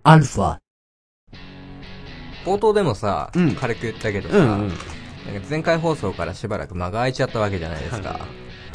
[0.03, 0.57] Alpha.
[2.43, 4.49] 冒頭でもさ、うん軽く言ったけどさ、うんうん。
[4.57, 4.77] なんか
[5.49, 8.19] 前回放送からしばらく間が空いちゃったわけじゃないですか。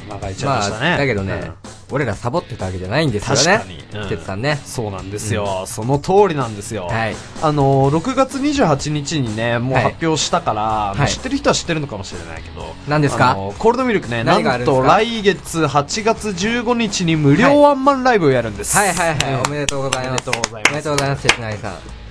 [0.07, 0.97] まあ。
[0.99, 3.65] だけどね、うん俺らサボってたわけじゃないんですよね。
[3.93, 4.57] 確かさんね。
[4.65, 6.87] そうなんですよ、その通りなんですよ。
[6.87, 7.17] はい。
[7.43, 13.31] あのー、6月28日にね、もうはい発表したから、知ってる人は知ってるのかもしれないけど、何ですか？
[13.31, 18.77] あのーコールドミルクね、なんと来月8月15日に無料ワンマンライブをやるんです。
[18.77, 20.29] はいはいはい、えおめでとうございます。
[20.29, 22.06] おめでとうございますおめでとうございます、鉄成さん。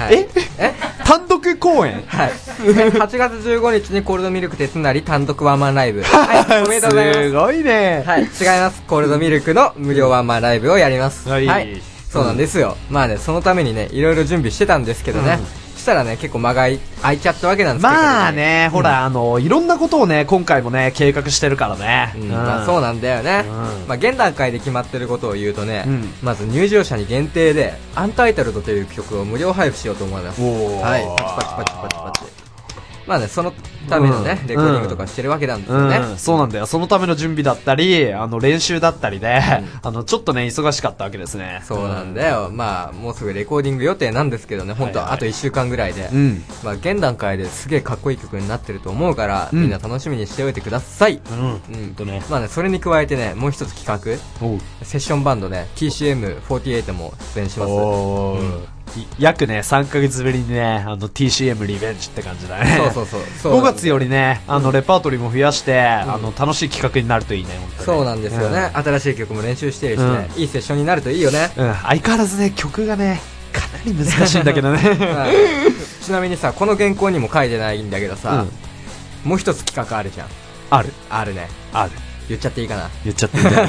[0.00, 0.14] はい。
[0.14, 0.28] え？
[0.58, 0.74] え？
[1.04, 2.02] 単独公演？
[2.06, 2.30] はい。
[2.30, 6.02] 8月15日にコールドミルク鉄成単独ワンマンライブ。
[6.04, 7.20] はい、おめでとうございます。
[7.20, 8.02] すごいね。
[8.06, 8.28] はい、違い
[8.60, 8.82] ます。
[8.86, 11.28] コールドミルクの無料ワンマンライブをやります。
[11.28, 12.76] はいそうなんですよ。
[12.90, 15.38] まあね、そのためにね、いろいろ準備してたんですけどね。
[15.80, 16.68] そしたらね、結構間が
[17.00, 18.32] 空いちゃったわけなんですけど、まあ。
[18.32, 22.12] ね、ほら、あの、いろんなことをね、今回もね、計画してるからね。
[22.20, 23.46] うん、まあそうなんだよね。
[23.48, 30.42] うんまあ現段階で決まってることを言うとね、うんまず入場者に限定で、アンタイトルドという曲を無料配布しようと思います。
[30.42, 32.32] はい、パチパチパチパチパチ。
[33.06, 33.54] まあね、その
[33.88, 35.96] ためのね、うんレコーディングとかしてるわけなんですよね。
[35.98, 36.66] うん、そうなんだよ。
[36.66, 39.40] そのための準備だったり、あの、練習だったりで、
[39.82, 41.62] あの、ちょっとね、忙しかったわけですね。
[41.64, 42.50] そうなんだよ。
[42.52, 46.08] まあ、もうすぐレコーディング予定なんですけどね、本当あと1週間ぐらいで。
[46.12, 46.44] うん。
[46.62, 51.20] まあ、現段階ですげえかっこいい曲になってると思うから、うんみんな楽しみにしておいてください。
[51.30, 51.60] うん。
[51.74, 51.94] うん。
[51.94, 52.22] とね。
[52.30, 54.00] まあね、それに加えてね、もう一つ企画。
[54.84, 58.79] セッションバンドね、TCM48 も出演します。
[59.18, 62.76] 約ね、3ヶ月ぶりにね、あの、TCM リベンジって感じだね。
[62.78, 63.20] そうそうそう。
[63.42, 71.50] そう5月よりね、あの、レパートリーも増やして、あの、楽しい企画になるといいね、そうなんですよね、新しい曲も練習してるしね、いいセッションになるといいよね。
[71.56, 71.74] うん。
[71.74, 73.20] 相変わらずね、曲がね、
[73.52, 74.78] かなり難しいんだけどね。
[75.14, 78.46] はいちなみにさ、この原稿にも書いてないんだけどさ、
[79.24, 80.28] もう一つ企画あるじゃん。
[80.70, 80.92] ある。
[81.08, 81.48] あるね。
[81.72, 81.90] ある。
[82.28, 82.88] 言っちゃっていいかな。
[83.04, 83.68] 言っちゃっていいんだよ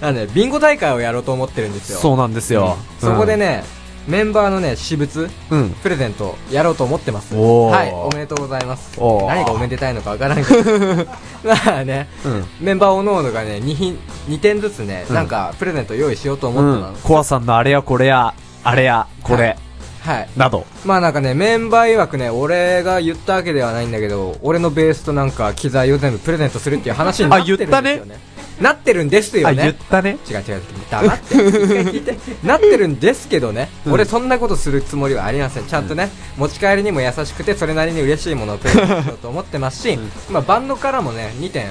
[0.00, 1.98] なんで、 ビンゴ大会をやろうと思ってるんですよ。
[1.98, 2.78] そうなんですよ。
[2.98, 3.62] そこでね、
[4.08, 5.70] メンバーのね、私物、うん。
[5.82, 7.34] プレゼントやろうと思ってます。
[7.34, 8.98] はい、おめでとうございます。
[8.98, 11.06] 何がおめでたいのかわからんけど。
[11.44, 12.44] まあね、うん。
[12.60, 16.98] メンバーおのおのがね、2品、2点ずつね、うんなんか、プレゼント用意しようと思うってます。。
[16.98, 18.34] んコアさんのあれやこれや、
[18.64, 19.56] あれや、これ、
[20.02, 20.28] はい。
[20.36, 20.66] など。
[20.84, 28.31] まあなんかね、メンバー曰くね、俺が言ったわけではないんだけど、俺のベースとなんか機材を全部プレゼントするっていう話になってるんですよね。
[28.62, 29.62] なってるんですよあ、ね。
[29.62, 30.18] 言ったね。
[30.28, 31.34] 違う違う、黙って。
[31.34, 32.16] 聞いて。
[32.44, 35.66] なってるんですけどね、うん俺そんなことするつもりはありません。
[35.66, 39.98] ちゃんとね、持ち帰りにも優しくて、それなりに嬉しいものをプレゼントしようと思ってますし、
[40.30, 41.70] まあバンドからもね、2点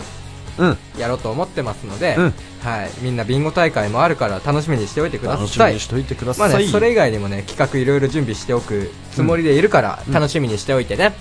[0.58, 0.78] うん。
[0.98, 2.90] やろうと思ってますので、うんはい。
[3.02, 5.72] みんなビンゴ大会もあるから楽しみにしておいてくだ楽しさい。
[5.72, 6.50] みにしといてください。
[6.50, 11.14] まあね、それ以外にもね、企画いろいろ準備しておくつもりでいるから、楽しみにしておいてね。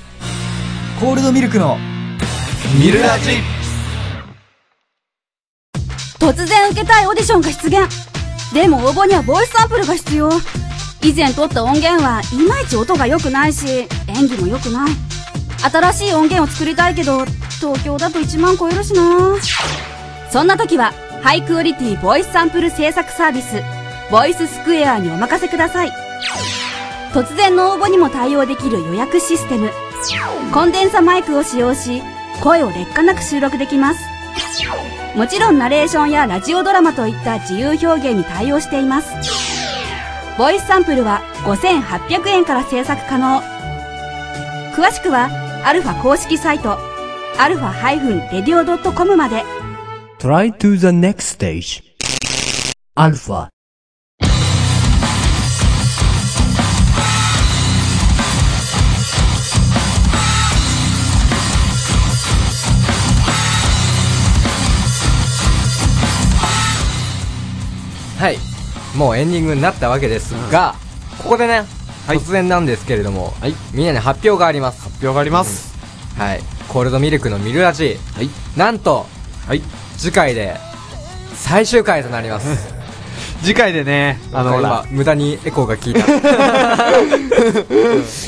[0.98, 1.78] コールドミルクの
[2.78, 3.59] ミルラジ
[6.20, 7.88] 突然受けたいオーディションが出現。
[8.52, 10.30] でも応募にはボイスサンプルが必要。
[11.02, 14.90] 以前撮った音源はいまいち音が良くないし演技も良くない。
[15.62, 17.24] 新しい音源を作りたいけど
[17.58, 19.36] 東京だと1万超えるしな。
[20.30, 23.62] そんな時はハイクオリティボイスサンプル制作サービス
[24.10, 25.92] ボイススクエアにお任せください。
[27.12, 29.70] 突然の応募にも対応できる予約システム。
[30.52, 32.02] コンデンサマイクを使用し
[32.42, 34.00] 声を劣化なく収録できます。
[35.16, 39.12] もちろんナレーションやラジオドラマといった自由表現に対応しています。
[40.38, 43.42] ボイスサンプルは5800円から制作可能。
[44.74, 45.28] 詳しくは、
[45.64, 46.78] アルファ公式サイト、
[47.38, 47.72] アルファ
[48.30, 49.44] -radio.com まで。
[50.18, 51.82] Try to the next stage.
[52.94, 53.48] アルファ。
[68.96, 70.74] もうエンディングになったわけですが、
[71.22, 71.64] ここでね、
[72.06, 74.82] はい突然なんですけれども、はいみんなに発表があります。
[74.82, 75.74] 発表があります。
[76.18, 76.40] はい。
[76.68, 78.30] コールドミルクのミルラジ、はい。
[78.56, 79.06] なんと、
[79.46, 79.62] はい。
[79.96, 80.56] 次回で、
[81.34, 82.74] 最終回となります。
[83.42, 86.06] 次回でね、あの、ほ今ら、、無駄にエコーが効いた。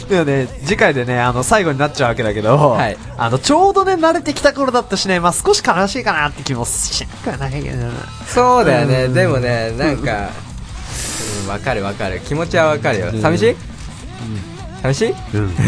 [0.09, 7.91] でもね、次回でね、あの、最後になっちゃうわけだけど、はいあの、ちょうどね、慣れてきた頃だったしね、まあ、少し悲しいかなって気もしなくはないけどな。
[8.27, 10.31] そうだよね、うんでもね、なんか、
[11.43, 12.21] うん、わかるわかる。
[12.21, 13.13] 気持ちはわかるよ。
[13.21, 13.57] 寂しい？
[14.83, 15.15] 寂しい？
[15.35, 15.55] うん。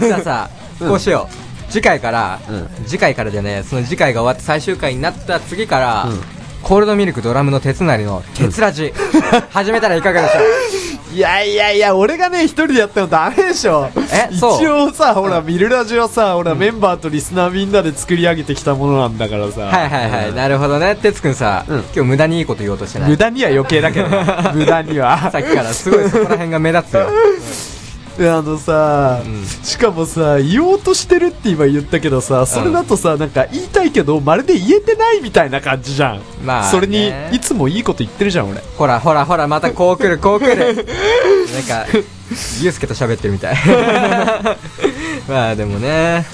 [0.00, 1.72] じゃあさ、こうしよう。
[1.72, 6.20] 次回から、うん次回からじゃね、その次回が終わって最終回になった次から、うん
[6.62, 8.92] コールドミルクドラムの鉄なりの鉄ラジ、
[9.50, 10.42] 始めたらいかがでしょう？
[11.12, 13.90] いやいやいや、俺がね、一人でやってもダメでしょ。
[13.96, 19.62] え一応さ、ほら、ミルラジはさ、ほら、メンバーとリスナーみんなで作り上げてきたものなんだからさ。
[19.62, 20.96] はいはいはい、うんなるほどね。
[20.96, 23.16] 鉄くんさ、うん今日無駄にいいこと言おうとしてない無。
[23.16, 25.18] 駄には余計だけどな、無駄には。
[25.32, 27.08] さっきからすごいそこら辺が目立つよ。
[28.20, 36.20] であのさ、うんしかもさ、言おうとしてるって今言ったけどさ、それだとさ、なんか言いたいけど、まるで言えてないみたいな感じじゃん。
[36.44, 38.60] まあねそれに、いつもいいこと言ってるじゃん、俺。
[38.76, 40.74] ほらほらほら、またこう来るこう来る。
[40.74, 41.86] なんか、
[42.60, 43.56] ゆうすけと喋ってるみたい。
[45.26, 46.26] まあでもね、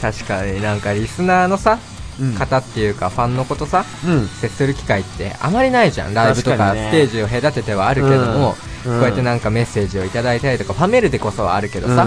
[0.00, 1.78] 確かになんかリスナーのさ、
[2.20, 4.28] うん方っていうかファンのことさ、うん。
[4.28, 12.04] 接する機会ってあまりないじゃんライブとかステージを隔ててはあるけども、うんこうやってなんかメッセージをいただいたりとかファメールでこそはあるけどさ、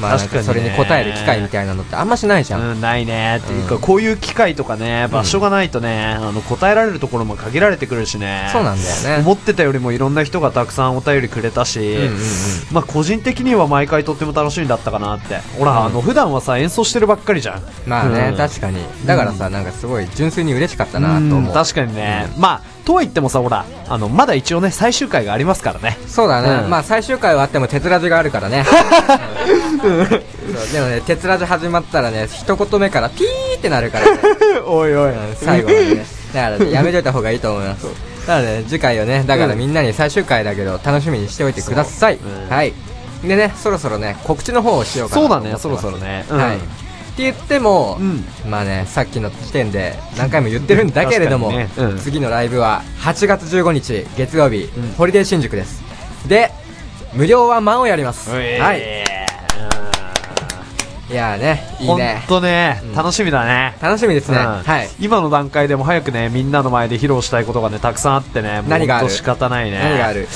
[0.00, 3.40] まあそれに答える機会みたいなのってあんましないじゃん、うん、ないね。
[3.42, 8.48] っていうか、うんこういう機会とかね、場所がないとね、あの、答えられるところも限られてくるしね。
[8.52, 9.22] そうなんだよね。
[9.22, 11.98] 思ってたよりもいろんな人がたくさんお便りくれたし、
[12.70, 15.38] まあ個人的には毎回とっても楽しみだったかなって。
[15.58, 15.84] ほら、うん。
[15.86, 17.62] あの、普段はさ、演奏してるばっかりじゃん。
[17.86, 18.36] まあね、うん。
[18.36, 18.78] 確かに。
[19.04, 21.40] だからさなんかすごい純粋に嬉しかったなと思う。
[21.40, 22.32] うん確かにね。
[22.38, 25.98] まあ、とは言ってもさ、ほら、あの、まだ一応ね、最終回がありますからね。
[26.06, 26.70] そうだね、うん。
[26.70, 28.64] まあ最終回はあっても鉄ラジがあるからね。
[30.72, 34.18] でもね鉄ラジ始まったらね一言目からピーってなるからね。
[34.66, 35.10] おいおい。
[35.10, 36.06] うん最後までね。
[36.32, 37.86] だからねやめといた方がいいと思います。
[38.26, 42.18] だからね次回をねだからみんなに最終回だけど楽しみにしておいてください、
[42.48, 42.72] はい。
[43.24, 46.24] でねそろそろね告知の方をしようかなそうだね、そろそろね。
[46.28, 46.58] はい、
[47.12, 48.24] って言っても、うん。
[48.50, 51.68] まあねさっきの時点で何回も言ってるんだけれども、 ね。
[51.76, 51.98] うん。
[51.98, 54.94] 次のライブは8月15日月曜日、うん。
[54.96, 55.82] ホリデー新宿です。
[56.26, 56.50] で
[57.12, 59.04] 無料ワンマンをやります、はい。
[61.10, 63.76] いやーねいいほんねとねうん、楽しみだね。
[63.82, 64.44] 楽しみですね、うん。
[64.62, 64.88] はい。
[64.98, 69.10] 今の段階でも早くね、みんなの前で披露したいことがね、たくさんあってね、何がある？
[69.10, 69.78] 仕方ないね。
[69.78, 70.26] 何がある？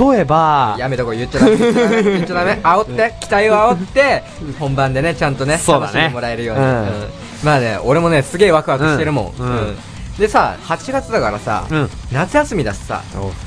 [0.00, 4.24] 例えば、やめとこう言っちゃダメ言っちゃダメ 煽って期待を煽って
[4.58, 5.92] 本番でねちゃんとねそうだね。
[5.92, 6.62] 楽しんでもらえるように、
[7.44, 9.48] まあね俺もねすげえワクワクしてるもん、うん。
[9.48, 9.78] うん。
[10.18, 11.90] でさ8月だからさ、うん。
[12.10, 13.02] 夏休みだしさ。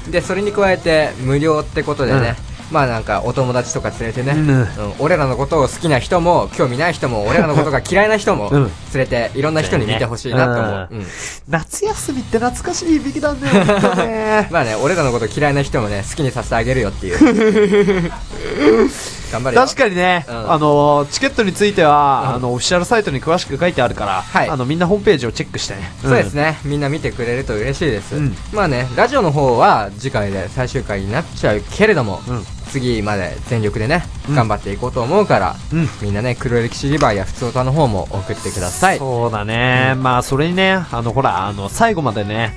[0.10, 2.36] でそれに加えて無料ってことでね、
[2.72, 4.50] まあなんかお友達とか連れてね、うん。
[4.50, 4.68] うん。
[5.00, 8.64] 俺らのことを好きな人も興味ない人も俺らのことが嫌いな人もうん。
[8.64, 11.06] 連れていろんな人に見てほしいなと思う、ううん。
[11.50, 14.48] 夏休みって懐かしい響きだね、 ほんとね。
[14.52, 18.12] まあね俺らのこと嫌いな人もね好きにさせてあげるよっていう
[19.32, 19.64] 頑張れよ。
[19.64, 20.52] 確かにね、うん。
[20.52, 22.36] あのチケットについては、うん。
[22.36, 24.50] あのオフィシャルサイトに詳しく書いてあるから、はい。
[24.50, 25.92] あのみんなホームページをチェックしてね。
[26.02, 28.36] そうですね、みんな見てくれると嬉しいです、うん。
[28.54, 32.44] まあねラジオの方は次回で最終回になっちゃうけれども、うん。
[32.72, 34.36] 次まで全力でね、うん。
[34.36, 35.88] 頑張っていこうと思うから、うん。
[36.02, 38.98] みんなね黒歴史リバーや普通歌の方も送ってください。
[38.98, 42.54] そうだね、まあそれにね、あのほら、あの最後までね、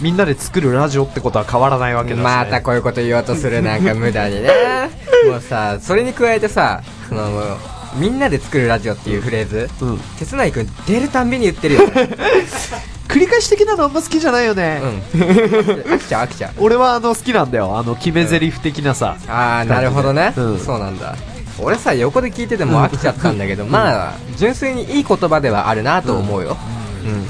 [0.00, 2.22] みんなで作るラジオってことは変わらないわけだし、ね。
[2.22, 3.62] またこういうこと言おうとする。
[3.62, 4.50] なんか無駄にね
[5.30, 7.58] もうさそれに加えてさその
[7.96, 9.98] みんなで作るラジオっていうフレーズ、うん。
[10.18, 11.86] 鉄内くん出るたんびに言ってるよ。
[11.88, 12.08] ね
[13.08, 14.80] 繰り返し的なのあんま好きじゃないよね。
[15.14, 15.20] うん。
[15.20, 16.52] 飽きちゃう飽きちゃう。
[16.58, 17.78] 俺はあの好きなんだよ。
[17.78, 19.16] あの決め台詞的なさ。
[19.28, 20.58] ああなるほどね、うん。
[20.58, 21.16] そうなんだ。
[21.58, 26.58] 俺さ横で聞いてても飽きちゃったんだけど、まあ純粋にいい言葉ではあるなと思うよ、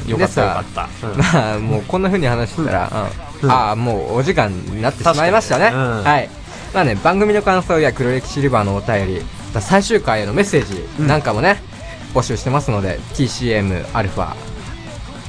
[0.06, 0.10] うん。
[0.10, 1.06] よかったよでかった。
[1.06, 1.18] うん。
[1.18, 3.08] まあもうこんな風に話してたら、
[3.42, 3.50] うん。
[3.50, 6.28] ああもうお時間になってしまいましたね、はい
[6.76, 9.22] まあね番組の感想や黒歴史リバーのお便り
[9.62, 11.56] 最終回へのメッセージなんかもね、
[12.12, 14.34] 募集してますので TCM アルファ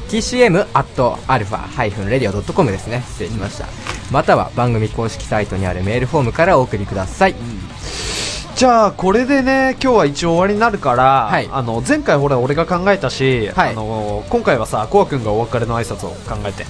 [0.09, 3.01] TCM アットアルファハイフンレディオドットコムですね。
[3.07, 3.65] 失礼しました、
[4.11, 7.35] または番組公式サイトにあるメールフォームからお送りください、
[8.57, 11.47] じゃあこれでね今日は一応終わりになるから、はい。
[11.49, 13.69] あの前回ほら俺が考えたし、はい。
[13.69, 16.65] あの今回はさコア君がお別れの挨拶を考えて。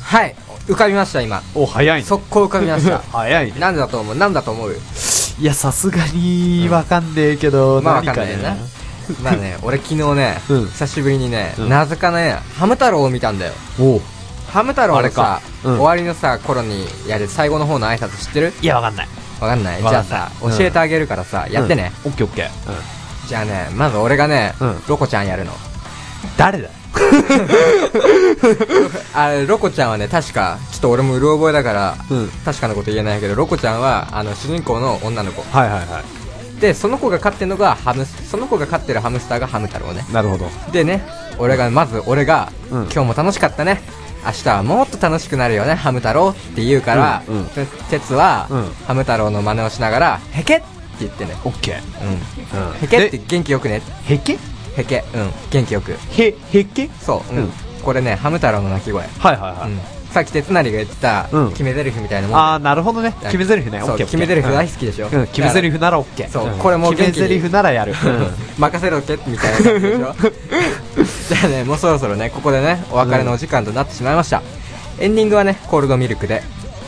[0.00, 0.36] はい
[0.72, 1.42] 浮かびました今。
[1.54, 2.06] お早いね。
[2.06, 2.98] 速攻浮かびました。
[3.12, 3.58] 早いね。
[3.58, 4.14] なんだと思う？
[4.14, 4.76] なんだと思う？
[5.40, 8.56] いやさすがにわかんねえけど、まあわ何かんないよね
[9.22, 10.66] まあね 俺昨日ね、うん。
[10.68, 11.68] 久しぶりにね、うん。
[11.68, 13.52] なぜかねハム太郎を見たんだよ。
[14.52, 15.40] ハム太郎あれか。
[15.64, 15.76] のさ、うん。
[15.78, 18.52] 終わりのさ頃にやる最後の方の挨拶知ってる？
[18.62, 19.08] いやわかんない？
[19.40, 19.80] わかんない。
[19.80, 20.56] じゃあさ、うん。
[20.56, 22.12] 教えてあげるからさやってね、うん。
[22.12, 23.28] オッケーオッケー、うん。
[23.28, 24.82] じゃあねまず俺がね、うん。
[24.86, 25.52] ロコちゃんやるの。
[26.36, 26.68] 誰だ？
[29.14, 32.28] あれロコちゃんはね確かちょっと俺もうる覚えだから、うん。
[32.44, 35.42] 確かなこと言えないけどロコちゃんはあの主人公の女の子。
[35.56, 36.60] はいはいはい。
[36.60, 41.04] でその子が飼ってるのがハムその子が飼ってるハムスターがハム太郎ねなるほどでね
[41.38, 43.82] 俺がまず俺が、うん今日も楽しかったね
[44.24, 50.64] 明日はもっと楽しくなるよねハム太郎って言うから、うんうんて鉄は、うんハム太郎の真似をしながらへけって
[51.00, 52.10] 言ってねオッケーうん
[52.70, 54.38] うんへけって元気よくねへけ
[54.76, 55.30] へけうん。
[55.50, 55.92] 元気よく。
[55.92, 56.88] へへけ？
[57.00, 57.42] そう、うん。
[57.44, 57.52] うん。
[57.82, 59.78] これねハム太郎の鳴き声、はいはいはい、うん。
[60.12, 61.50] さっき鉄成が言ってた、うん。
[61.50, 63.14] 決め台詞みたいなもんああなるほどね。
[63.22, 63.82] 決め台詞ね。
[63.82, 66.28] オッケー決め台詞大好きでしょ、うん、決め台詞ならオッケー。
[66.28, 66.48] そう。
[66.48, 66.58] ん。
[66.58, 67.94] これも決め台詞ならやる、
[68.58, 70.14] 任せろけみたいな感じでしょ。
[71.28, 74.42] じゃあねもうそろそろねここでねお別れのお時間となってしまいました、
[74.98, 76.42] エンディングはねコールドミルクで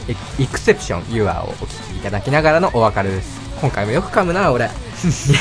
[0.08, 3.40] エイクセプション You Are をお聴きいただきながらのお別れです。
[3.60, 4.66] 今回もよく噛むな俺。
[4.68, 4.68] い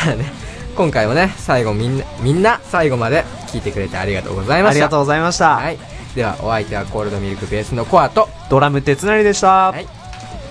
[0.07, 0.31] やね
[0.75, 4.71] 今回もね最後みんなみんな最後まで聞いてくれてありがとうございました。
[4.71, 5.77] ありがとうございました、はい。
[6.15, 8.27] ではお相手はコールドミルクベースのコアと。
[8.49, 9.87] ドラム鉄成でした、はい。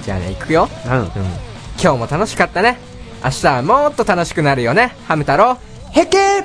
[0.03, 0.69] じゃあね行くよ。
[0.87, 0.93] うん。
[0.93, 1.09] うん。
[1.81, 2.79] 今日も楽しかったね。
[3.25, 4.95] 明日はもっと楽しくなるよね。
[5.07, 5.59] ハム太郎。
[5.93, 6.43] へけ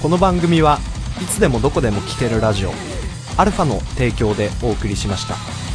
[0.00, 0.78] この番組は
[1.20, 2.70] いつでもどこでも聴けるラジオ
[3.36, 5.65] アルファの提供でお送りしました